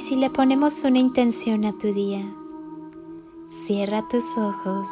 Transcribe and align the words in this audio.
¿Y 0.00 0.02
si 0.02 0.16
le 0.16 0.30
ponemos 0.30 0.82
una 0.84 0.98
intención 0.98 1.66
a 1.66 1.76
tu 1.76 1.92
día? 1.92 2.24
Cierra 3.50 4.08
tus 4.08 4.38
ojos, 4.38 4.88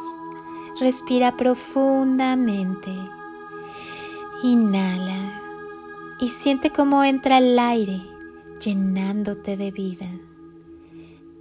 respira 0.80 1.34
profundamente, 1.34 2.90
inhala 4.42 5.40
y 6.20 6.28
siente 6.28 6.70
cómo 6.70 7.04
entra 7.04 7.38
el 7.38 7.58
aire 7.58 8.02
llenándote 8.60 9.56
de 9.56 9.70
vida. 9.70 10.10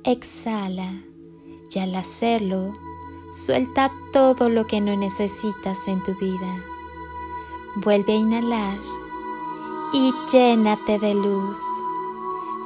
Exhala 0.05 1.03
y 1.69 1.79
al 1.79 1.93
hacerlo, 1.95 2.71
suelta 3.33 3.91
todo 4.13 4.47
lo 4.47 4.65
que 4.65 4.79
no 4.79 4.95
necesitas 4.95 5.89
en 5.89 6.01
tu 6.03 6.17
vida. 6.17 6.63
Vuelve 7.75 8.13
a 8.13 8.15
inhalar 8.15 8.79
y 9.91 10.13
llénate 10.31 10.99
de 10.99 11.15
luz. 11.15 11.59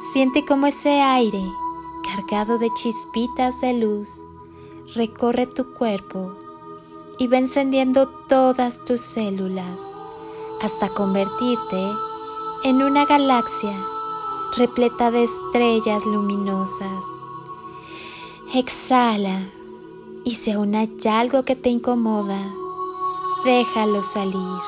Siente 0.10 0.44
como 0.46 0.66
ese 0.66 1.00
aire, 1.00 1.42
cargado 2.04 2.58
de 2.58 2.70
chispitas 2.74 3.62
de 3.62 3.76
luz, 3.76 4.10
recorre 4.96 5.46
tu 5.46 5.74
cuerpo 5.74 6.34
y 7.20 7.28
va 7.28 7.38
encendiendo 7.38 8.10
todas 8.28 8.84
tus 8.84 9.00
células 9.00 9.96
hasta 10.60 10.90
convertirte 10.90 11.88
en 12.64 12.82
una 12.82 13.06
galaxia 13.06 13.72
repleta 14.58 15.12
de 15.12 15.24
estrellas 15.24 16.04
luminosas. 16.06 17.06
Exhala 18.56 19.50
y 20.26 20.36
si 20.36 20.52
aún 20.52 20.76
hay 20.76 20.92
algo 21.10 21.46
que 21.46 21.56
te 21.56 21.70
incomoda, 21.70 22.54
déjalo 23.46 24.02
salir. 24.02 24.62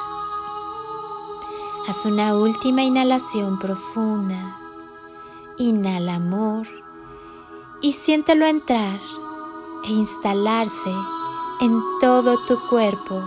Haz 1.88 2.06
una 2.06 2.36
última 2.36 2.84
inhalación 2.84 3.58
profunda. 3.58 4.62
Inhala 5.64 6.16
amor 6.16 6.67
y 7.80 7.94
siéntelo 7.94 8.45
entrar 8.45 9.00
e 9.86 9.94
instalarse 9.94 10.94
en 11.61 11.81
todo 12.02 12.38
tu 12.44 12.59
cuerpo, 12.67 13.23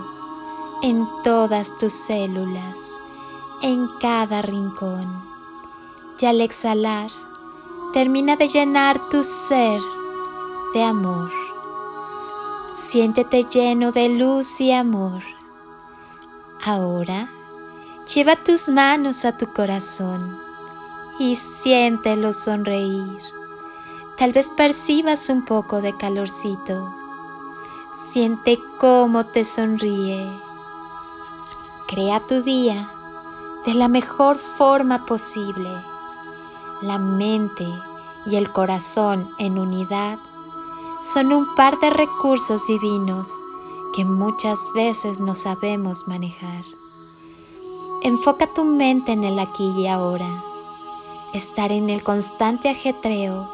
en 0.83 1.07
todas 1.23 1.75
tus 1.77 1.93
células, 1.93 2.77
en 3.63 3.89
cada 3.99 4.43
rincón. 4.43 5.27
Y 6.19 6.27
al 6.27 6.41
exhalar, 6.41 7.09
termina 7.91 8.35
de 8.35 8.47
llenar 8.49 9.09
tu 9.09 9.23
ser 9.23 9.81
de 10.75 10.83
amor. 10.83 11.31
Siéntete 12.75 13.45
lleno 13.45 13.91
de 13.91 14.09
luz 14.09 14.61
y 14.61 14.71
amor. 14.71 15.23
Ahora, 16.63 17.31
lleva 18.13 18.35
tus 18.35 18.69
manos 18.69 19.25
a 19.25 19.35
tu 19.35 19.51
corazón 19.51 20.46
y 21.19 21.35
siéntelo 21.35 22.33
sonreír. 22.33 23.17
Tal 24.17 24.33
vez 24.33 24.49
percibas 24.49 25.29
un 25.29 25.45
poco 25.45 25.81
de 25.81 25.95
calorcito. 25.95 26.93
Siente 28.09 28.59
cómo 28.79 29.25
te 29.25 29.43
sonríe. 29.43 30.27
Crea 31.87 32.19
tu 32.21 32.41
día 32.41 32.91
de 33.65 33.73
la 33.73 33.87
mejor 33.87 34.37
forma 34.37 35.05
posible. 35.05 35.69
La 36.81 36.97
mente 36.97 37.67
y 38.25 38.35
el 38.35 38.51
corazón 38.51 39.29
en 39.39 39.57
unidad 39.57 40.19
son 41.01 41.31
un 41.31 41.55
par 41.55 41.79
de 41.79 41.89
recursos 41.89 42.65
divinos 42.67 43.27
que 43.95 44.03
muchas 44.05 44.59
veces 44.73 45.19
no 45.19 45.35
sabemos 45.35 46.07
manejar. 46.07 46.63
Enfoca 48.03 48.53
tu 48.53 48.63
mente 48.63 49.11
en 49.11 49.23
el 49.23 49.39
aquí 49.39 49.71
y 49.77 49.87
ahora. 49.87 50.46
Estar 51.33 51.71
en 51.71 51.89
el 51.89 52.03
constante 52.03 52.69
ajetreo 52.69 53.49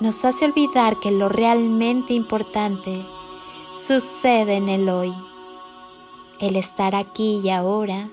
nos 0.00 0.24
hace 0.24 0.44
olvidar 0.44 0.98
que 1.00 1.10
lo 1.10 1.28
realmente 1.28 2.14
importante 2.14 3.06
sucede 3.72 4.56
en 4.56 4.68
el 4.68 4.88
hoy. 4.88 5.14
El 6.40 6.56
estar 6.56 6.94
aquí 6.94 7.40
y 7.42 7.50
ahora 7.50 8.10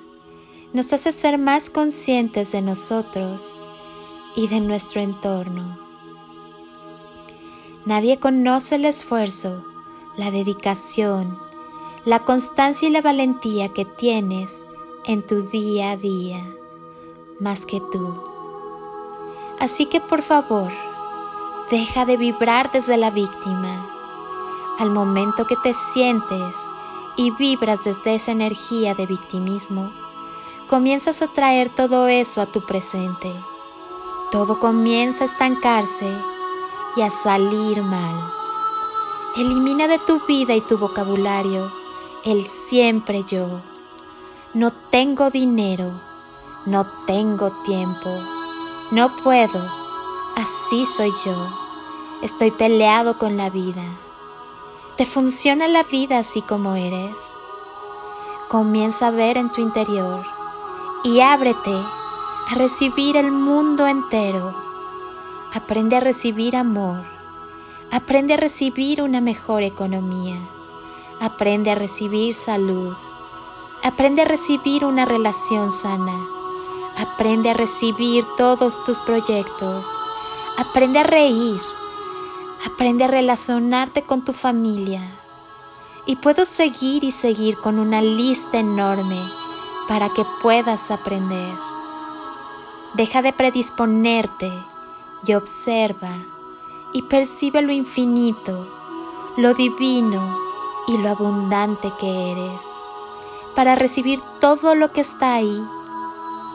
nos 0.74 0.94
hace 0.94 1.12
ser 1.12 1.38
más 1.38 1.70
conscientes 1.70 2.52
de 2.52 2.62
nosotros 2.62 3.58
y 4.36 4.48
de 4.48 4.59
nuestro 4.59 5.02
entorno. 5.02 5.78
Nadie 7.86 8.20
conoce 8.20 8.75
el 8.75 8.86
esfuerzo, 8.86 9.66
la 10.18 10.31
dedicación, 10.31 11.38
la 12.06 12.20
constancia 12.20 12.88
y 12.88 12.92
la 12.92 13.02
valentía 13.02 13.70
que 13.70 13.86
tienes 13.86 14.66
en 15.06 15.25
tu 15.25 15.42
día 15.42 15.92
a 15.92 15.98
día, 15.98 16.44
más 17.40 17.66
que 17.66 17.81
tú. 17.92 18.33
Así 19.63 19.85
que 19.85 20.01
por 20.01 20.22
favor, 20.22 20.74
deja 21.72 22.03
de 22.03 22.18
vibrar 22.18 22.69
desde 22.69 22.97
la 22.97 23.12
víctima. 23.12 23.88
Al 24.78 24.90
momento 24.90 25.47
que 25.47 25.56
te 25.56 25.74
sientes 25.74 26.68
y 27.16 27.31
vibras 27.31 27.81
desde 27.85 28.16
esa 28.16 28.34
energía 28.34 28.94
de 28.94 29.06
victimismo, 29.06 29.94
comienzas 30.68 31.22
a 31.22 31.28
traer 31.28 31.69
todo 31.69 32.09
eso 32.09 32.41
a 32.41 32.46
tu 32.46 32.66
presente. 32.66 33.34
Todo 34.31 34.59
comienza 34.59 35.24
a 35.24 35.28
estancarse 35.28 36.13
y 36.97 37.01
a 37.01 37.09
salir 37.09 37.81
mal. 37.84 38.34
Elimina 39.38 39.88
de 39.88 40.00
tu 40.00 40.25
vida 40.25 40.56
y 40.56 40.59
tu 40.59 40.78
vocabulario 40.78 41.72
el 42.25 42.47
siempre 42.47 43.24
yo. 43.24 43.62
No 44.53 44.74
tengo 44.74 45.30
dinero, 45.30 46.01
no 46.66 46.85
tengo 47.06 47.53
tiempo, 47.63 48.09
no 48.94 49.16
puedo, 49.18 49.70
así 50.36 50.86
soy 50.86 51.12
yo. 51.26 51.36
Estoy 52.22 52.52
peleado 52.52 53.18
con 53.18 53.36
la 53.36 53.50
vida. 53.50 53.84
¿Te 54.98 55.06
funciona 55.06 55.68
la 55.68 55.84
vida 55.84 56.20
así 56.20 56.42
como 56.42 56.76
eres? 56.76 57.34
Comienza 58.50 59.08
a 59.08 59.12
ver 59.12 59.38
en 59.38 59.52
tu 59.52 59.62
interior 59.62 60.24
y 61.04 61.20
ábrete 61.20 61.76
a 61.76 62.56
recibir 62.56 63.18
el 63.18 63.31
mundo 63.31 63.88
entero 63.88 64.64
Aprende 65.56 65.98
a 65.98 66.00
recibir 66.00 66.56
amor. 66.56 67.04
Aprende 67.92 68.34
a 68.34 68.38
recibir 68.38 69.04
una 69.04 69.22
mejor 69.22 69.62
economía. 69.62 70.36
Aprende 71.20 71.70
a 71.70 71.75
recibir 71.75 72.34
salud. 72.34 72.98
Aprende 73.84 74.24
a 74.24 74.25
recibir 74.25 74.84
una 74.84 75.06
relación 75.06 75.70
sana. 75.70 76.43
Aprende 76.98 77.50
a 77.50 77.54
recibir 77.54 78.24
todos 78.38 78.84
tus 78.84 79.02
proyectos. 79.02 79.88
Aprende 80.58 81.00
a 81.00 81.04
reír. 81.04 81.59
Aprende 82.66 83.06
a 83.06 83.07
relacionarte 83.07 84.04
con 84.04 84.24
tu 84.24 84.31
familia. 84.34 85.01
Y 86.06 86.18
puedo 86.18 86.45
seguir 86.45 87.04
y 87.04 87.12
seguir 87.12 87.57
con 87.57 87.80
una 87.80 88.01
lista 88.01 88.60
enorme 88.60 89.19
para 89.88 90.10
que 90.10 90.24
puedas 90.42 90.92
aprender. 90.92 91.56
Deja 92.94 93.22
de 93.24 93.34
predisponerte 93.34 94.51
y 95.25 95.34
observa 95.34 96.12
y 96.94 97.01
percibe 97.04 97.63
lo 97.63 97.72
infinito, 97.72 98.68
lo 99.38 99.56
divino 99.56 100.38
y 100.88 100.98
lo 101.00 101.10
abundante 101.10 101.92
que 102.00 102.31
eres, 102.31 102.75
para 103.56 103.74
recibir 103.74 104.19
todo 104.40 104.75
lo 104.75 104.92
que 104.92 105.01
está 105.01 105.34
ahí 105.34 105.66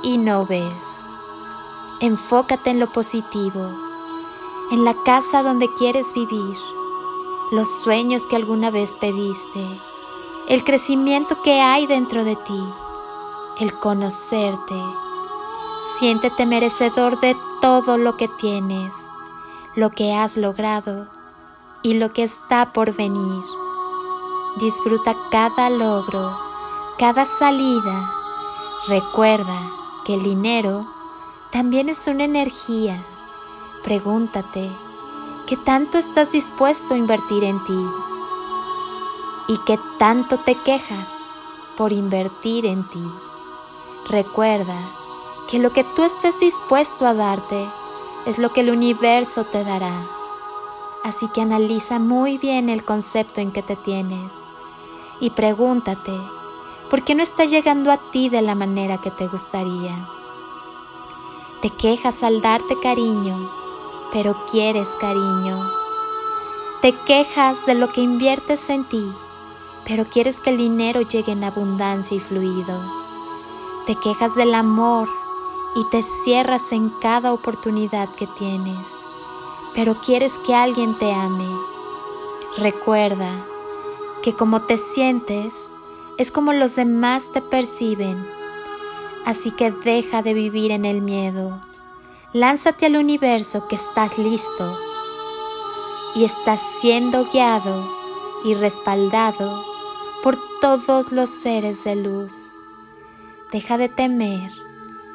y 0.02 0.18
no 0.18 0.46
ves. 0.46 1.04
Enfócate 2.00 2.70
en 2.70 2.78
lo 2.78 2.92
positivo, 2.92 3.70
en 4.70 4.84
la 4.84 4.94
casa 5.02 5.42
donde 5.42 5.72
quieres 5.74 6.12
vivir, 6.14 6.56
los 7.50 7.68
sueños 7.82 8.26
que 8.26 8.36
alguna 8.36 8.70
vez 8.70 8.94
pediste, 8.94 9.64
el 10.48 10.62
crecimiento 10.64 11.42
que 11.42 11.60
hay 11.60 11.86
dentro 11.86 12.24
de 12.24 12.36
ti, 12.36 12.64
el 13.58 13.72
conocerte. 13.74 14.80
Siéntete 15.98 16.46
merecedor 16.46 17.18
de 17.20 17.36
todo 17.60 17.98
lo 17.98 18.16
que 18.16 18.28
tienes, 18.28 18.94
lo 19.74 19.90
que 19.90 20.14
has 20.14 20.36
logrado 20.36 21.08
y 21.82 21.94
lo 21.94 22.12
que 22.12 22.22
está 22.22 22.72
por 22.72 22.94
venir. 22.94 23.42
Disfruta 24.58 25.16
cada 25.30 25.70
logro, 25.70 26.38
cada 26.98 27.24
salida. 27.24 28.12
Recuerda 28.88 29.77
que 30.08 30.14
el 30.14 30.22
dinero 30.22 30.80
también 31.52 31.90
es 31.90 32.06
una 32.06 32.24
energía. 32.24 33.04
Pregúntate, 33.82 34.74
¿qué 35.46 35.58
tanto 35.58 35.98
estás 35.98 36.30
dispuesto 36.30 36.94
a 36.94 36.96
invertir 36.96 37.44
en 37.44 37.62
ti? 37.64 37.86
¿Y 39.48 39.58
qué 39.66 39.78
tanto 39.98 40.38
te 40.38 40.54
quejas 40.54 41.30
por 41.76 41.92
invertir 41.92 42.64
en 42.64 42.88
ti? 42.88 43.04
Recuerda 44.08 44.78
que 45.46 45.58
lo 45.58 45.74
que 45.74 45.84
tú 45.84 46.04
estés 46.04 46.38
dispuesto 46.38 47.04
a 47.04 47.12
darte 47.12 47.68
es 48.24 48.38
lo 48.38 48.50
que 48.54 48.62
el 48.62 48.70
universo 48.70 49.44
te 49.44 49.62
dará. 49.62 50.08
Así 51.04 51.28
que 51.28 51.42
analiza 51.42 51.98
muy 51.98 52.38
bien 52.38 52.70
el 52.70 52.82
concepto 52.82 53.42
en 53.42 53.52
que 53.52 53.62
te 53.62 53.76
tienes 53.76 54.38
y 55.20 55.30
pregúntate, 55.30 56.18
¿por 56.90 57.04
qué 57.04 57.14
no 57.14 57.22
está 57.22 57.44
llegando 57.44 57.90
a 57.90 57.98
ti 58.10 58.28
de 58.28 58.42
la 58.42 58.54
manera 58.54 58.98
que 58.98 59.10
te 59.10 59.26
gustaría? 59.26 60.08
Te 61.60 61.70
quejas 61.70 62.22
al 62.22 62.40
darte 62.40 62.78
cariño, 62.80 63.50
pero 64.12 64.44
quieres 64.50 64.96
cariño. 64.96 65.70
Te 66.80 66.94
quejas 67.04 67.66
de 67.66 67.74
lo 67.74 67.90
que 67.92 68.00
inviertes 68.00 68.70
en 68.70 68.88
ti, 68.88 69.12
pero 69.84 70.04
quieres 70.04 70.40
que 70.40 70.50
el 70.50 70.56
dinero 70.56 71.00
llegue 71.02 71.32
en 71.32 71.44
abundancia 71.44 72.16
y 72.16 72.20
fluido. 72.20 72.80
Te 73.86 73.96
quejas 73.96 74.34
del 74.34 74.54
amor 74.54 75.08
y 75.74 75.84
te 75.90 76.02
cierras 76.02 76.72
en 76.72 76.90
cada 77.00 77.32
oportunidad 77.32 78.08
que 78.10 78.26
tienes, 78.26 79.00
pero 79.74 80.00
quieres 80.00 80.38
que 80.38 80.54
alguien 80.54 80.96
te 80.96 81.12
ame. 81.12 81.48
Recuerda 82.56 83.30
que 84.22 84.34
como 84.34 84.62
te 84.62 84.78
sientes 84.78 85.70
es 86.18 86.32
como 86.32 86.52
los 86.52 86.74
demás 86.74 87.30
te 87.32 87.40
perciben, 87.40 88.26
así 89.24 89.52
que 89.52 89.70
deja 89.70 90.20
de 90.20 90.34
vivir 90.34 90.72
en 90.72 90.84
el 90.84 91.00
miedo. 91.00 91.60
Lánzate 92.32 92.86
al 92.86 92.96
universo 92.96 93.68
que 93.68 93.76
estás 93.76 94.18
listo 94.18 94.76
y 96.16 96.24
estás 96.24 96.60
siendo 96.80 97.26
guiado 97.26 97.88
y 98.44 98.54
respaldado 98.54 99.64
por 100.22 100.36
todos 100.60 101.12
los 101.12 101.30
seres 101.30 101.84
de 101.84 101.94
luz. 101.94 102.52
Deja 103.52 103.78
de 103.78 103.88
temer 103.88 104.50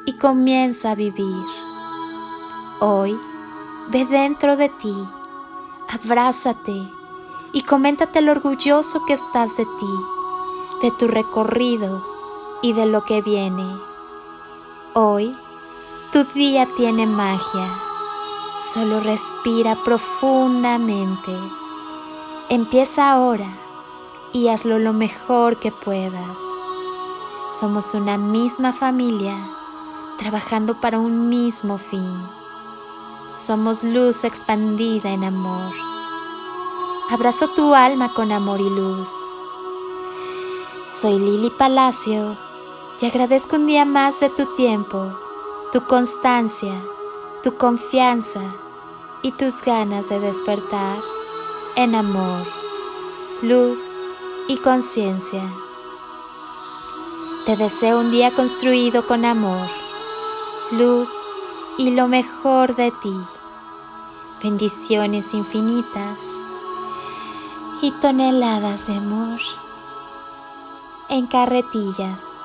y 0.06 0.14
comienza 0.14 0.92
a 0.92 0.94
vivir. 0.94 1.44
Hoy, 2.80 3.14
ve 3.90 4.06
dentro 4.06 4.56
de 4.56 4.70
ti, 4.70 4.94
abrázate 5.88 6.90
y 7.52 7.60
coméntate 7.62 8.22
lo 8.22 8.32
orgulloso 8.32 9.04
que 9.04 9.12
estás 9.12 9.56
de 9.58 9.64
ti, 9.64 10.13
de 10.84 10.90
tu 10.90 11.08
recorrido 11.08 12.04
y 12.60 12.74
de 12.74 12.84
lo 12.84 13.06
que 13.06 13.22
viene. 13.22 13.64
Hoy, 14.92 15.34
tu 16.12 16.24
día 16.24 16.68
tiene 16.76 17.06
magia. 17.06 17.80
Solo 18.60 19.00
respira 19.00 19.82
profundamente. 19.82 21.32
Empieza 22.50 23.10
ahora 23.10 23.48
y 24.30 24.48
hazlo 24.48 24.78
lo 24.78 24.92
mejor 24.92 25.58
que 25.58 25.72
puedas. 25.72 26.36
Somos 27.48 27.94
una 27.94 28.18
misma 28.18 28.74
familia 28.74 29.38
trabajando 30.18 30.82
para 30.82 30.98
un 30.98 31.30
mismo 31.30 31.78
fin. 31.78 32.28
Somos 33.34 33.84
luz 33.84 34.22
expandida 34.22 35.12
en 35.12 35.24
amor. 35.24 35.72
Abrazo 37.08 37.48
tu 37.54 37.74
alma 37.74 38.12
con 38.12 38.32
amor 38.32 38.60
y 38.60 38.68
luz. 38.68 39.08
Soy 40.86 41.18
Lili 41.18 41.50
Palacio 41.50 42.36
y 43.00 43.06
agradezco 43.06 43.56
un 43.56 43.66
día 43.66 43.84
más 43.84 44.20
de 44.20 44.30
tu 44.30 44.54
tiempo, 44.54 45.18
tu 45.72 45.86
constancia 45.86 46.74
tu 47.44 47.58
confianza 47.58 48.40
y 49.20 49.32
tus 49.32 49.60
ganas 49.60 50.08
de 50.08 50.18
despertar 50.18 50.98
en 51.76 51.94
amor, 51.94 52.46
luz 53.42 54.02
y 54.48 54.56
conciencia. 54.56 55.42
Te 57.44 57.58
deseo 57.58 58.00
un 58.00 58.10
día 58.10 58.32
construido 58.32 59.06
con 59.06 59.26
amor, 59.26 59.68
luz 60.70 61.10
y 61.76 61.90
lo 61.90 62.08
mejor 62.08 62.74
de 62.76 62.90
ti. 62.92 63.14
Bendiciones 64.42 65.34
infinitas 65.34 66.24
y 67.82 67.90
toneladas 68.00 68.86
de 68.86 68.96
amor 68.96 69.38
en 71.14 71.28
carretillas. 71.28 72.43